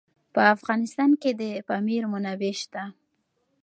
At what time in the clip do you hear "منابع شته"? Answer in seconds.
2.13-2.83